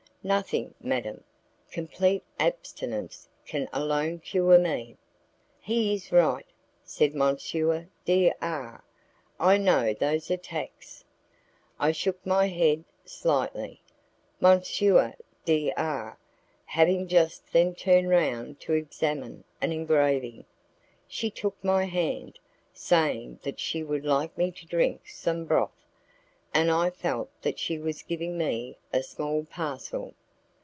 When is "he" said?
5.59-5.95